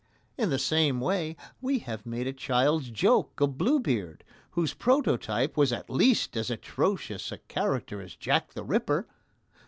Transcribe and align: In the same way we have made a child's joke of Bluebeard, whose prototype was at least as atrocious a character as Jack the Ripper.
In 0.35 0.49
the 0.49 0.57
same 0.57 0.99
way 0.99 1.35
we 1.61 1.77
have 1.77 2.07
made 2.07 2.25
a 2.25 2.33
child's 2.33 2.89
joke 2.89 3.39
of 3.39 3.59
Bluebeard, 3.59 4.23
whose 4.53 4.73
prototype 4.73 5.55
was 5.55 5.71
at 5.71 5.91
least 5.91 6.35
as 6.35 6.49
atrocious 6.49 7.31
a 7.31 7.37
character 7.37 8.01
as 8.01 8.15
Jack 8.15 8.53
the 8.53 8.63
Ripper. 8.63 9.05